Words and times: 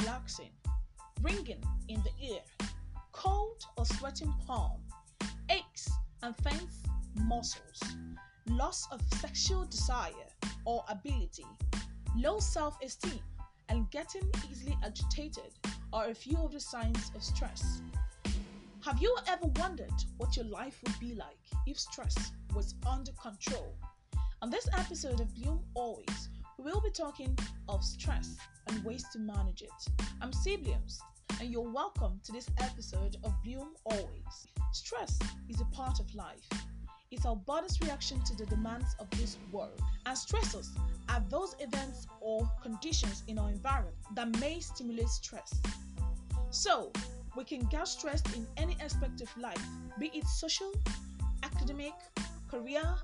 relaxing, 0.00 0.50
ringing 1.22 1.62
in 1.88 2.02
the 2.02 2.26
ear, 2.26 2.40
cold 3.12 3.62
or 3.76 3.84
sweating 3.84 4.32
palm, 4.46 4.80
aches 5.50 5.90
and 6.22 6.34
faint 6.36 6.70
muscles, 7.14 7.80
loss 8.48 8.86
of 8.90 9.00
sexual 9.20 9.64
desire 9.64 10.28
or 10.64 10.84
ability, 10.88 11.46
low 12.16 12.38
self 12.38 12.76
esteem, 12.82 13.20
and 13.68 13.90
getting 13.90 14.28
easily 14.50 14.76
agitated 14.84 15.52
are 15.92 16.08
a 16.08 16.14
few 16.14 16.36
of 16.38 16.52
the 16.52 16.60
signs 16.60 17.10
of 17.14 17.22
stress. 17.22 17.82
Have 18.84 19.00
you 19.00 19.16
ever 19.28 19.46
wondered 19.56 19.94
what 20.18 20.36
your 20.36 20.46
life 20.46 20.78
would 20.84 20.98
be 21.00 21.14
like 21.14 21.38
if 21.66 21.78
stress 21.78 22.32
was 22.54 22.74
under 22.86 23.12
control? 23.12 23.74
On 24.42 24.50
this 24.50 24.68
episode 24.76 25.20
of 25.20 25.34
Bloom 25.36 25.60
Always, 25.74 26.28
we 26.64 26.72
will 26.72 26.80
be 26.80 26.90
talking 26.90 27.36
of 27.68 27.84
stress 27.84 28.38
and 28.68 28.82
ways 28.84 29.04
to 29.12 29.18
manage 29.18 29.60
it. 29.60 30.04
I'm 30.22 30.32
C. 30.32 30.58
And 31.38 31.50
you're 31.50 31.70
welcome 31.70 32.18
to 32.24 32.32
this 32.32 32.48
episode 32.58 33.18
of 33.22 33.34
Bloom 33.44 33.74
Always. 33.84 34.46
Stress 34.72 35.18
is 35.50 35.60
a 35.60 35.66
part 35.66 36.00
of 36.00 36.14
life. 36.14 36.48
It's 37.10 37.26
our 37.26 37.36
body's 37.36 37.78
reaction 37.82 38.18
to 38.24 38.34
the 38.36 38.46
demands 38.46 38.96
of 38.98 39.10
this 39.10 39.36
world, 39.52 39.78
and 40.06 40.16
stressors 40.16 40.68
are 41.10 41.22
those 41.28 41.54
events 41.60 42.06
or 42.22 42.50
conditions 42.62 43.24
in 43.28 43.38
our 43.38 43.50
environment 43.50 43.96
that 44.14 44.40
may 44.40 44.58
stimulate 44.60 45.08
stress. 45.08 45.60
So, 46.48 46.92
we 47.36 47.44
can 47.44 47.60
get 47.66 47.86
stressed 47.88 48.34
in 48.34 48.46
any 48.56 48.78
aspect 48.80 49.20
of 49.20 49.28
life, 49.36 49.62
be 49.98 50.10
it 50.14 50.26
social, 50.26 50.72
academic, 51.42 51.92
career, 52.50 52.94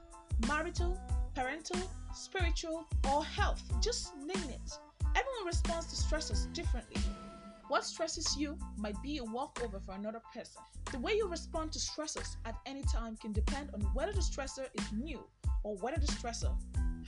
marital, 0.48 0.98
parental, 1.34 1.80
spiritual, 2.12 2.86
or 3.12 3.24
health. 3.24 3.62
Just 3.80 4.16
name 4.16 4.50
it. 4.50 4.78
Everyone 5.16 5.46
responds 5.46 5.86
to 5.86 5.96
stressors 5.96 6.52
differently. 6.52 7.00
What 7.68 7.84
stresses 7.84 8.36
you 8.36 8.58
might 8.76 9.00
be 9.02 9.18
a 9.18 9.24
walkover 9.24 9.78
for 9.80 9.92
another 9.92 10.20
person. 10.34 10.62
The 10.90 10.98
way 10.98 11.12
you 11.14 11.28
respond 11.28 11.72
to 11.72 11.78
stressors 11.78 12.36
at 12.44 12.56
any 12.66 12.82
time 12.82 13.16
can 13.16 13.32
depend 13.32 13.70
on 13.74 13.80
whether 13.94 14.12
the 14.12 14.20
stressor 14.20 14.66
is 14.74 14.92
new 14.92 15.20
or 15.62 15.76
whether 15.76 16.00
the 16.00 16.06
stressor 16.06 16.52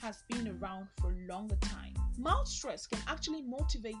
has 0.01 0.23
been 0.29 0.57
around 0.59 0.87
for 1.01 1.11
a 1.11 1.27
longer 1.27 1.57
time. 1.57 1.93
Mild 2.17 2.47
stress 2.47 2.87
can 2.87 2.99
actually 3.07 3.41
motivate, 3.41 3.95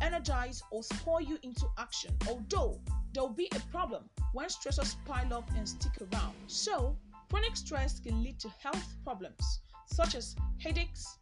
energize, 0.00 0.62
or 0.70 0.82
spur 0.82 1.20
you 1.20 1.38
into 1.42 1.66
action, 1.78 2.16
although 2.28 2.80
there 3.12 3.22
will 3.22 3.30
be 3.30 3.50
a 3.54 3.60
problem 3.70 4.04
when 4.32 4.48
stressors 4.48 4.96
pile 5.04 5.34
up 5.34 5.50
and 5.56 5.68
stick 5.68 5.92
around. 6.00 6.34
So, 6.46 6.96
chronic 7.28 7.56
stress 7.56 8.00
can 8.00 8.22
lead 8.22 8.38
to 8.40 8.48
health 8.62 8.96
problems 9.04 9.60
such 9.92 10.14
as 10.14 10.34
headaches, 10.58 11.18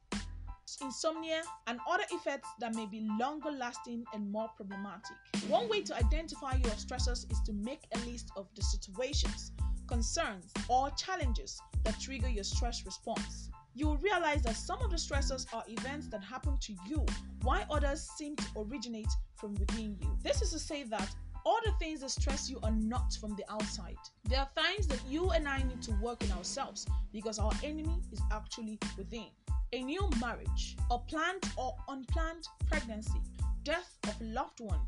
insomnia, 0.81 1.43
and 1.67 1.81
other 1.91 2.05
effects 2.13 2.49
that 2.61 2.75
may 2.75 2.87
be 2.87 3.09
longer 3.19 3.51
lasting 3.51 4.05
and 4.15 4.31
more 4.31 4.49
problematic. 4.57 5.17
One 5.49 5.69
way 5.69 5.83
to 5.83 5.97
identify 5.97 6.55
your 6.55 6.75
stressors 6.75 7.31
is 7.31 7.41
to 7.47 7.53
make 7.53 7.83
a 7.95 7.99
list 8.01 8.31
of 8.37 8.47
the 8.55 8.63
situations, 8.63 9.53
concerns, 9.89 10.53
or 10.69 10.91
challenges 10.91 11.61
that 11.85 11.99
trigger 12.01 12.29
your 12.29 12.45
stress 12.45 12.85
response. 12.85 13.51
You 13.75 13.87
will 13.89 13.97
realize 13.99 14.43
that 14.43 14.57
some 14.57 14.81
of 14.83 14.91
the 14.91 14.97
stressors 14.97 15.53
are 15.53 15.65
events 15.69 16.09
that 16.09 16.23
happen 16.23 16.57
to 16.61 16.75
you, 16.87 17.05
while 17.43 17.65
others 17.71 18.09
seem 18.17 18.37
to 18.37 18.45
originate 18.57 19.11
from 19.37 19.55
within 19.55 19.97
you. 20.01 20.17
This 20.23 20.43
is 20.43 20.53
to 20.53 20.59
say 20.59 20.83
that 20.85 21.09
all 21.45 21.59
the 21.65 21.73
things 21.79 22.01
that 22.01 22.11
stress 22.11 22.51
you 22.51 22.59
are 22.63 22.71
not 22.71 23.17
from 23.21 23.35
the 23.37 23.45
outside. 23.51 23.97
There 24.25 24.41
are 24.41 24.49
things 24.55 24.87
that 24.89 25.01
you 25.09 25.31
and 25.31 25.49
I 25.49 25.63
need 25.63 25.83
to 25.83 25.93
work 26.03 26.23
on 26.25 26.33
ourselves 26.39 26.87
because 27.13 27.39
our 27.39 27.53
enemy 27.63 28.01
is 28.13 28.21
actually 28.31 28.79
within 28.97 29.27
a 29.73 29.83
new 29.83 30.09
marriage, 30.21 30.77
a 30.91 30.99
planned 30.99 31.45
or 31.57 31.75
unplanned 31.89 32.47
pregnancy, 32.67 33.21
death 33.65 33.99
of 34.05 34.21
a 34.21 34.25
loved 34.25 34.61
one, 34.61 34.81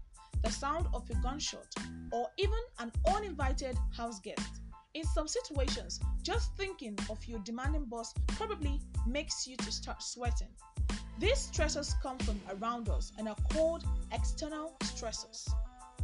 the 0.42 0.50
sound 0.50 0.86
of 0.94 1.08
a 1.10 1.14
gunshot, 1.16 1.66
or 2.12 2.28
even 2.38 2.58
an 2.78 2.90
uninvited 3.14 3.76
house 3.94 4.20
guest. 4.20 4.60
In 4.94 5.04
some 5.04 5.28
situations, 5.28 6.00
just 6.22 6.56
thinking 6.56 6.98
of 7.08 7.24
your 7.26 7.38
demanding 7.40 7.84
boss 7.84 8.12
probably 8.26 8.80
makes 9.06 9.46
you 9.46 9.56
to 9.58 9.70
start 9.70 10.02
sweating. 10.02 10.48
These 11.18 11.50
stressors 11.52 11.94
come 12.02 12.18
from 12.18 12.40
around 12.50 12.88
us 12.88 13.12
and 13.18 13.28
are 13.28 13.36
called 13.52 13.84
external 14.12 14.74
stressors. 14.80 15.48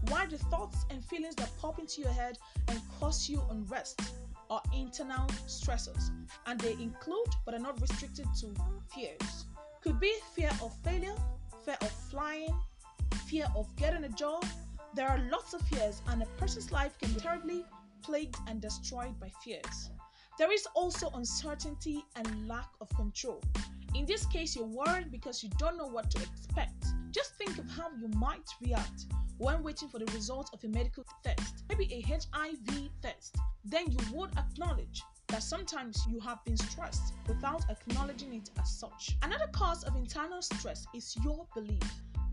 While 0.09 0.29
the 0.29 0.39
thoughts 0.39 0.85
and 0.91 1.05
feelings 1.05 1.35
that 1.37 1.51
pop 1.59 1.79
into 1.79 2.01
your 2.01 2.13
head 2.13 2.39
and 2.69 2.81
cause 3.01 3.29
you 3.29 3.43
unrest 3.51 4.01
are 4.49 4.63
internal 4.75 5.27
stressors, 5.47 6.11
and 6.47 6.61
they 6.61 6.73
include 6.73 7.29
but 7.45 7.55
are 7.55 7.59
not 7.59 7.81
restricted 7.81 8.27
to 8.41 8.55
fears. 8.95 9.47
Could 9.83 9.99
be 9.99 10.15
fear 10.35 10.51
of 10.63 10.73
failure, 10.85 11.15
fear 11.65 11.77
of 11.81 11.91
flying, 11.91 12.55
fear 13.27 13.47
of 13.57 13.75
getting 13.77 14.05
a 14.05 14.09
job. 14.09 14.45
There 14.95 15.09
are 15.09 15.19
lots 15.31 15.55
of 15.55 15.61
fears, 15.63 16.01
and 16.09 16.23
a 16.23 16.27
person's 16.39 16.71
life 16.71 16.97
can 16.99 17.13
be 17.13 17.21
terribly 17.21 17.65
plagued 18.03 18.37
and 18.47 18.61
destroyed 18.61 19.19
by 19.21 19.31
fears. 19.45 19.91
There 20.39 20.53
is 20.53 20.67
also 20.75 21.11
uncertainty 21.15 22.05
and 22.15 22.47
lack 22.47 22.69
of 22.81 22.89
control. 22.91 23.43
In 23.95 24.07
this 24.07 24.27
case, 24.27 24.55
you're 24.55 24.67
worried 24.67 25.11
because 25.11 25.43
you 25.43 25.51
don't 25.59 25.77
know 25.79 25.89
what 25.89 26.11
to 26.13 26.23
expect. 26.23 26.86
Just 27.17 27.35
think 27.37 27.57
of 27.57 27.67
how 27.71 27.89
you 27.99 28.09
might 28.19 28.47
react 28.61 29.07
when 29.39 29.63
waiting 29.63 29.89
for 29.89 29.99
the 29.99 30.05
result 30.13 30.51
of 30.53 30.63
a 30.65 30.69
medical 30.69 31.03
test, 31.25 31.65
maybe 31.67 31.89
a 31.91 32.03
HIV 32.03 32.91
test, 33.01 33.37
then 33.65 33.91
you 33.91 33.99
would 34.13 34.29
acknowledge 34.37 35.03
that 35.29 35.43
sometimes 35.43 36.05
you 36.11 36.21
have 36.21 36.45
been 36.45 36.59
stressed 36.59 37.15
without 37.27 37.65
acknowledging 37.71 38.35
it 38.35 38.51
as 38.61 38.79
such. 38.79 39.17
Another 39.23 39.47
cause 39.53 39.83
of 39.85 39.97
internal 39.97 40.43
stress 40.43 40.87
is 40.95 41.17
your 41.25 41.47
belief. 41.55 41.81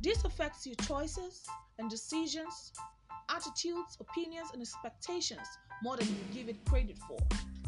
This 0.02 0.26
affects 0.26 0.68
your 0.68 0.76
choices 0.86 1.48
and 1.80 1.90
decisions, 1.90 2.74
attitudes, 3.30 3.98
opinions, 4.02 4.50
and 4.52 4.62
expectations 4.62 5.48
more 5.82 5.96
than 5.96 6.10
you 6.10 6.16
give 6.34 6.50
it 6.50 6.58
credit 6.66 6.98
for. 7.08 7.20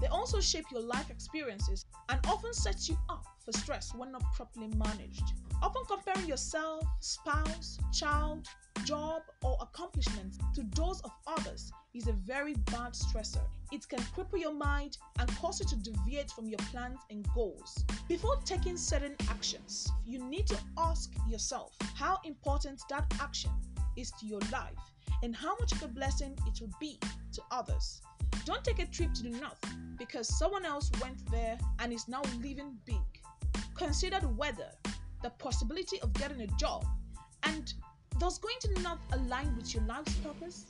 They 0.01 0.07
also 0.07 0.41
shape 0.41 0.65
your 0.69 0.81
life 0.81 1.09
experiences 1.09 1.85
and 2.09 2.19
often 2.27 2.53
set 2.53 2.89
you 2.89 2.97
up 3.07 3.23
for 3.39 3.53
stress 3.53 3.93
when 3.95 4.11
not 4.11 4.23
properly 4.33 4.67
managed. 4.75 5.31
Often 5.61 5.83
comparing 5.87 6.27
yourself, 6.27 6.85
spouse, 6.99 7.77
child, 7.93 8.47
job, 8.85 9.23
or 9.43 9.57
accomplishments 9.61 10.37
to 10.53 10.63
those 10.75 11.01
of 11.01 11.11
others 11.25 11.71
is 11.93 12.07
a 12.07 12.13
very 12.13 12.53
bad 12.71 12.93
stressor. 12.93 13.41
It 13.71 13.87
can 13.87 13.99
cripple 13.99 14.39
your 14.39 14.53
mind 14.53 14.97
and 15.19 15.29
cause 15.37 15.59
you 15.59 15.65
to 15.65 15.75
deviate 15.77 16.31
from 16.31 16.47
your 16.47 16.59
plans 16.71 16.99
and 17.09 17.27
goals. 17.33 17.83
Before 18.07 18.37
taking 18.45 18.77
certain 18.77 19.15
actions, 19.29 19.91
you 20.05 20.19
need 20.19 20.47
to 20.47 20.57
ask 20.77 21.11
yourself 21.27 21.73
how 21.95 22.19
important 22.25 22.81
that 22.89 23.11
action 23.19 23.51
is 23.95 24.11
to 24.19 24.25
your 24.25 24.41
life 24.51 24.77
and 25.23 25.35
how 25.35 25.55
much 25.59 25.71
of 25.71 25.83
a 25.83 25.87
blessing 25.87 26.37
it 26.45 26.59
will 26.61 26.73
be 26.79 26.99
to 27.33 27.41
others. 27.51 28.01
Don't 28.45 28.63
take 28.63 28.79
a 28.79 28.85
trip 28.85 29.13
to 29.15 29.23
the 29.23 29.29
north 29.29 29.59
because 29.97 30.27
someone 30.37 30.65
else 30.65 30.91
went 31.01 31.19
there 31.31 31.57
and 31.79 31.91
is 31.91 32.07
now 32.07 32.21
living 32.41 32.77
big. 32.85 32.95
Consider 33.75 34.19
the 34.19 34.29
weather, 34.29 34.69
the 35.25 35.31
possibility 35.43 35.99
of 36.01 36.13
getting 36.13 36.41
a 36.41 36.47
job, 36.59 36.85
and 37.41 37.73
does 38.19 38.37
going 38.37 38.57
to 38.61 38.81
not 38.83 38.99
align 39.13 39.55
with 39.55 39.73
your 39.73 39.83
life's 39.85 40.13
purpose? 40.17 40.67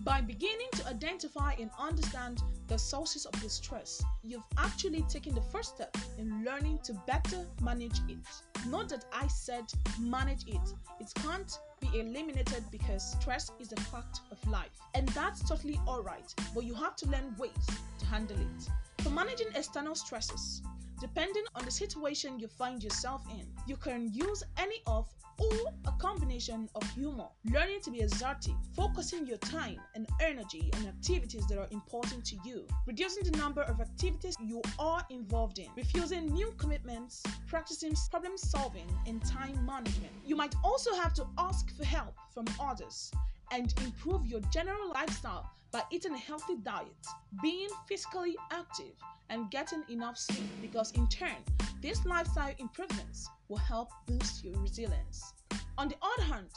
By 0.00 0.20
beginning 0.20 0.66
to 0.72 0.88
identify 0.88 1.52
and 1.60 1.70
understand 1.78 2.42
the 2.66 2.76
sources 2.76 3.26
of 3.26 3.40
your 3.40 3.50
stress, 3.50 4.02
you've 4.24 4.50
actually 4.58 5.02
taken 5.02 5.32
the 5.32 5.42
first 5.52 5.76
step 5.76 5.96
in 6.18 6.44
learning 6.44 6.80
to 6.82 6.92
better 7.06 7.46
manage 7.62 8.00
it. 8.08 8.26
Note 8.66 8.88
that 8.88 9.04
I 9.12 9.28
said 9.28 9.66
manage 10.00 10.48
it. 10.48 10.66
It 10.98 11.12
can't 11.22 11.56
be 11.80 12.00
eliminated 12.00 12.64
because 12.72 13.12
stress 13.12 13.52
is 13.60 13.70
a 13.70 13.80
fact 13.92 14.22
of 14.32 14.38
life. 14.48 14.76
And 14.94 15.08
that's 15.10 15.48
totally 15.48 15.78
alright, 15.86 16.34
but 16.52 16.64
you 16.64 16.74
have 16.74 16.96
to 16.96 17.08
learn 17.08 17.36
ways 17.38 17.66
to 18.00 18.06
handle 18.06 18.38
it. 18.38 18.68
For 19.04 19.10
managing 19.10 19.48
external 19.54 19.94
stresses, 19.94 20.62
Depending 21.00 21.44
on 21.54 21.64
the 21.64 21.70
situation 21.70 22.38
you 22.38 22.46
find 22.46 22.84
yourself 22.84 23.22
in, 23.30 23.46
you 23.66 23.76
can 23.76 24.12
use 24.12 24.42
any 24.58 24.82
of 24.86 25.08
or 25.40 25.72
a 25.86 25.92
combination 25.92 26.68
of 26.74 26.82
humor, 26.90 27.24
learning 27.50 27.80
to 27.80 27.90
be 27.90 28.00
assertive, 28.00 28.54
focusing 28.76 29.26
your 29.26 29.38
time 29.38 29.80
and 29.94 30.06
energy 30.20 30.70
on 30.76 30.86
activities 30.86 31.46
that 31.46 31.58
are 31.58 31.68
important 31.70 32.22
to 32.26 32.36
you, 32.44 32.66
reducing 32.86 33.24
the 33.24 33.36
number 33.38 33.62
of 33.62 33.80
activities 33.80 34.36
you 34.38 34.60
are 34.78 35.02
involved 35.08 35.58
in, 35.58 35.68
refusing 35.76 36.26
new 36.26 36.52
commitments, 36.58 37.22
practicing 37.46 37.94
problem 38.10 38.36
solving 38.36 38.86
and 39.06 39.24
time 39.24 39.64
management. 39.64 40.12
You 40.26 40.36
might 40.36 40.54
also 40.62 40.92
have 40.94 41.14
to 41.14 41.26
ask 41.38 41.74
for 41.74 41.84
help 41.86 42.14
from 42.34 42.44
others 42.60 43.10
and 43.50 43.74
improve 43.84 44.26
your 44.26 44.40
general 44.52 44.90
lifestyle 44.90 45.50
by 45.72 45.82
eating 45.90 46.14
a 46.14 46.18
healthy 46.18 46.56
diet, 46.62 47.06
being 47.42 47.68
physically 47.88 48.36
active, 48.50 48.94
and 49.28 49.50
getting 49.50 49.82
enough 49.88 50.18
sleep 50.18 50.48
because, 50.60 50.90
in 50.92 51.06
turn, 51.08 51.36
these 51.80 52.04
lifestyle 52.04 52.54
improvements 52.58 53.28
will 53.48 53.58
help 53.58 53.88
boost 54.06 54.44
your 54.44 54.54
resilience. 54.60 55.32
On 55.78 55.88
the 55.88 55.96
other 56.02 56.24
hand, 56.24 56.50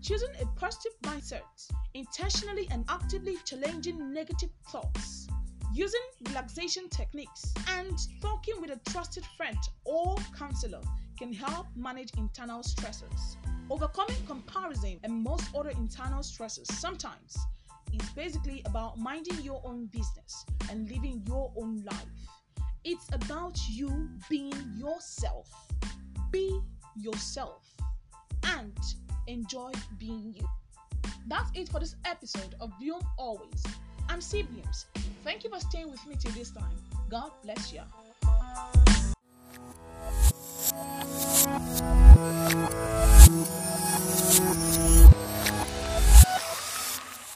choosing 0.00 0.30
a 0.40 0.46
positive 0.58 0.92
mindset, 1.02 1.42
intentionally 1.94 2.68
and 2.70 2.84
actively 2.88 3.36
challenging 3.44 4.12
negative 4.12 4.50
thoughts, 4.68 5.28
using 5.74 6.00
relaxation 6.28 6.88
techniques, 6.88 7.52
and 7.68 7.98
talking 8.20 8.60
with 8.60 8.70
a 8.70 8.90
trusted 8.90 9.24
friend 9.36 9.58
or 9.84 10.16
counselor 10.36 10.80
can 11.22 11.32
help 11.32 11.68
manage 11.76 12.10
internal 12.18 12.62
stressors. 12.62 13.36
Overcoming 13.70 14.16
comparison 14.26 14.98
and 15.04 15.12
most 15.12 15.54
other 15.56 15.70
internal 15.70 16.20
stresses 16.20 16.66
sometimes 16.76 17.38
is 17.92 18.08
basically 18.10 18.60
about 18.66 18.98
minding 18.98 19.40
your 19.40 19.62
own 19.64 19.86
business 19.86 20.44
and 20.68 20.90
living 20.90 21.22
your 21.28 21.52
own 21.56 21.80
life. 21.84 22.16
It's 22.82 23.06
about 23.12 23.56
you 23.70 24.08
being 24.28 24.52
yourself. 24.76 25.48
Be 26.32 26.58
yourself 26.96 27.72
and 28.46 28.76
enjoy 29.28 29.70
being 29.98 30.34
you. 30.36 30.48
That's 31.28 31.52
it 31.54 31.68
for 31.68 31.78
this 31.78 31.94
episode 32.04 32.56
of 32.60 32.72
Bloom 32.80 33.00
Always. 33.16 33.62
I'm 34.08 34.20
Siblings. 34.20 34.86
Thank 35.22 35.44
you 35.44 35.50
for 35.50 35.60
staying 35.60 35.88
with 35.88 36.04
me 36.04 36.16
till 36.18 36.32
this 36.32 36.50
time. 36.50 36.74
God 37.08 37.30
bless 37.44 37.72
you. 37.72 37.82